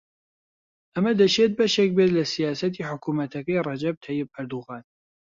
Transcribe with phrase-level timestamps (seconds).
[0.93, 4.83] ئەمە دەشێت بەشێک بێت لە سیاسەتی حکوومەتەکەی ڕەجەب تەیب ئەردۆغان